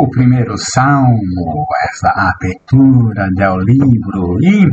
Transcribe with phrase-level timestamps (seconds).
[0.00, 4.68] o primeiro salmo, essa abertura do livro, e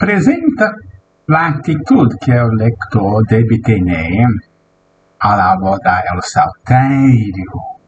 [0.00, 0.72] apresenta
[1.28, 3.82] a atitude que o leitor deve ter
[5.20, 7.78] ao abordar o saltério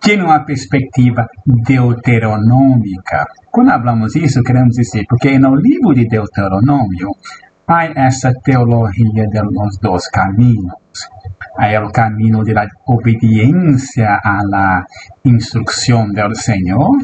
[0.00, 3.26] tem uma perspectiva deuteronômica.
[3.50, 7.10] Quando falamos isso, queremos dizer, porque no livro de Deuteronômio
[7.66, 10.72] há essa teologia dos dois caminhos.
[11.58, 14.84] Há o caminho da obediência à
[15.24, 16.96] instrução do Senhor,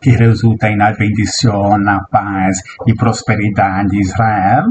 [0.00, 4.64] que resulta na bendição, na paz e prosperidade de Israel.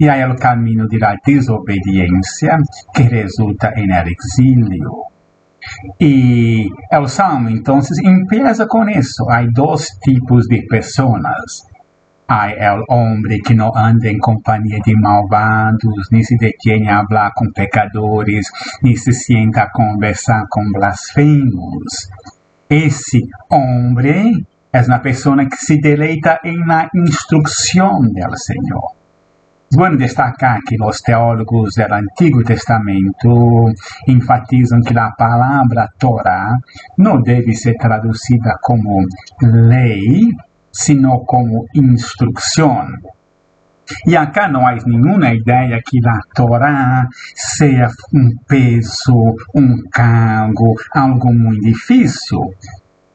[0.00, 2.56] E há o caminho da desobediência,
[2.94, 5.08] que resulta em exílio.
[6.00, 9.28] E o Salmo, então, empieza com isso.
[9.28, 11.67] Há dois tipos de pessoas.
[12.30, 17.32] Há o homem que não anda em companhia de malvados, nem se detiene a falar
[17.34, 18.46] com pecadores,
[18.82, 22.10] nem se sienta a conversar com blasfemos.
[22.68, 28.92] Esse homem é uma pessoa que se deleita em la instrução do Senhor.
[29.74, 33.70] Bueno destacar que os teólogos do Antigo Testamento
[34.06, 36.56] enfatizam que a palavra Torá
[36.96, 39.06] não deve ser traduzida como
[39.42, 40.24] lei,
[40.78, 42.86] sino como instrução.
[44.06, 51.32] E acá não há nenhuma ideia que a Torá seja um peso, um cargo, algo
[51.32, 52.54] muito difícil.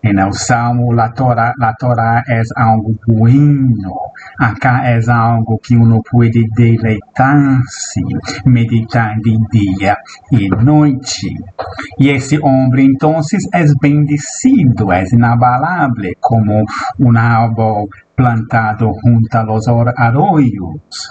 [0.03, 3.93] En el Salmo, la Torah, la Torah es algo bueno.
[4.37, 8.01] Acá es algo que uno puede deleitarse,
[8.43, 9.97] meditar de día
[10.29, 11.29] y noche.
[11.97, 16.63] Y ese hombre entonces es bendecido, es inabalable como
[16.99, 21.09] un árbol plantado junto a los arroyos.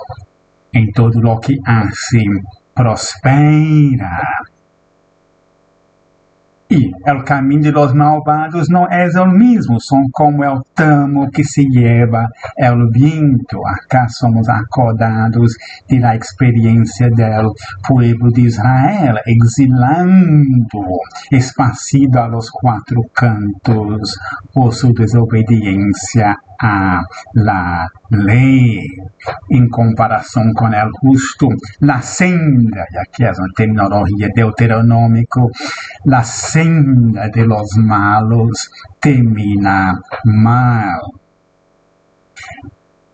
[0.71, 2.25] En todo lo que hace,
[2.75, 4.21] prospera.
[6.73, 11.45] E o caminho de los malvados não é o mesmo, são como o tamo que
[11.45, 12.27] se lleva
[12.59, 13.61] o viento.
[13.67, 15.53] Acá somos acordados
[15.87, 17.55] de la experiência do
[17.87, 20.83] povo de Israel, exilando,
[21.31, 24.19] esparcido a los quatro cantos
[24.55, 27.03] por sua desobediência a
[27.35, 28.79] la lei
[29.51, 31.49] em comparação com o justo,
[31.81, 35.41] la senda, e aqui é uma terminologia deuteronômica,
[36.07, 41.01] la senda de los malos termina mal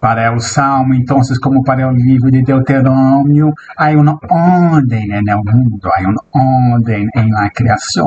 [0.00, 5.90] para o Salmo, então, como para o livro de Deuteronômio, há uma ordem no mundo,
[5.92, 8.06] há uma ordem na criação.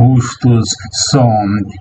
[0.00, 1.30] Os justos são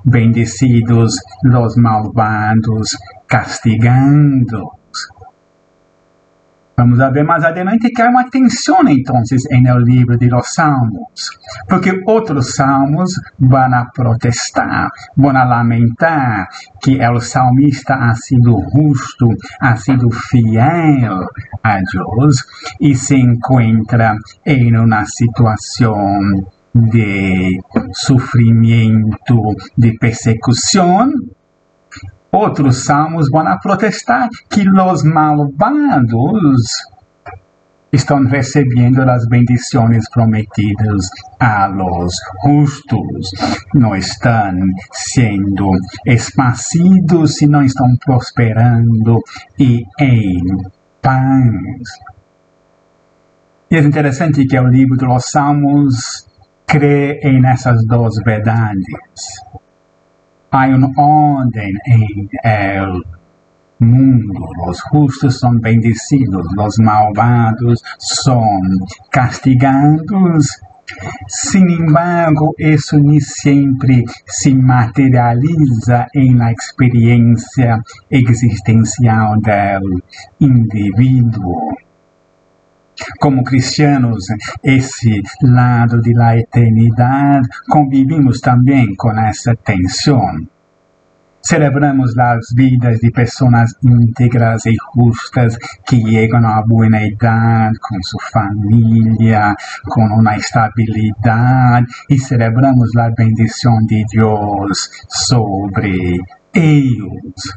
[0.05, 1.15] bendecidos,
[1.45, 2.97] os malvados
[3.27, 4.80] castigando.
[6.81, 11.29] Vamos a ver mais adelante que há uma tensão, então, no livro de los Salmos,
[11.69, 16.47] porque outros salmos vão protestar, vão lamentar
[16.81, 19.27] que o salmista ha sido justo,
[19.61, 21.23] ha sido fiel
[21.63, 22.43] a Deus
[22.79, 26.19] e se encontra em uma situação
[26.73, 27.61] de
[27.93, 29.39] sofrimento,
[29.77, 31.11] de persecução,
[32.31, 36.71] Outros salmos vão a protestar que os malvados
[37.91, 42.15] estão recebendo as bendições prometidas a los
[42.45, 43.31] justos.
[43.75, 44.53] Não estão
[44.93, 45.71] sendo
[46.05, 49.21] esparcidos e não estão prosperando
[49.59, 50.39] e em
[51.01, 51.99] paz.
[53.69, 56.25] E é interessante que o livro dos Salmos
[56.65, 58.85] crê em essas duas verdades
[60.51, 63.03] orden en el
[63.79, 64.45] mundo.
[64.65, 68.59] Los justos son bendecidos, los malvados son
[69.09, 70.59] castigados.
[71.27, 80.03] Sin embargo, eso ni siempre se materializa en la experiencia existencial del
[80.39, 81.77] individuo.
[83.21, 84.25] Como cristianos,
[84.63, 90.47] esse lado de la eternidade, convivimos também com essa tensão.
[91.39, 98.23] Celebramos as vidas de pessoas íntegras e justas que chegam a boa idade com sua
[98.31, 106.19] família, com uma estabilidade e celebramos a bendição de Deus sobre
[106.55, 107.53] eles.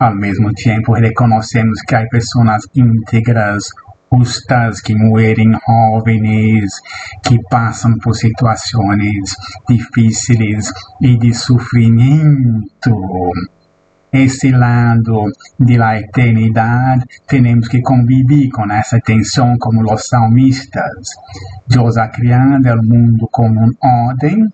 [0.00, 3.72] Ao mesmo tempo, reconhecemos que há pessoas íntegras
[4.10, 6.80] justas que mueren jóvenes,
[7.22, 9.36] que pasan por situaciones
[9.68, 12.94] difíciles y de sufrimiento.
[14.10, 15.24] Esse lado
[15.58, 21.14] de la eternidade, temos que conviver com essa tensão como os salmistas.
[21.66, 24.48] Deus ha criado o mundo como uma ordem,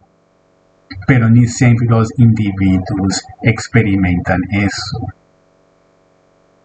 [1.06, 5.06] pero ni siempre los individuos experimentan eso.